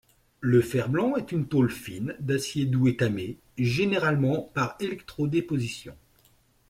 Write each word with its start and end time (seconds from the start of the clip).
Le 0.39 0.61
fer-blanc 0.61 1.15
est 1.15 1.31
une 1.31 1.47
tôle 1.47 1.69
fine 1.69 2.15
d'acier 2.19 2.65
doux 2.65 2.87
étamée, 2.87 3.37
généralement 3.59 4.49
par 4.55 4.75
électro-déposition. 4.79 5.95